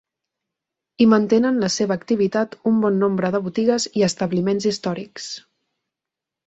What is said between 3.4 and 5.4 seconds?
botigues i establiments històrics.